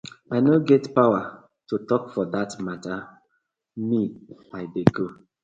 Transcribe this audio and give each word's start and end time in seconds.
I 0.35 0.37
no 0.45 0.53
get 0.69 0.83
powaar 0.95 1.27
to 1.67 1.75
tok 1.89 2.03
for 2.13 2.25
dat 2.33 2.51
matta, 2.65 2.95
me 3.87 4.01
I 4.59 4.63
dey 4.73 4.87
go. 4.95 5.05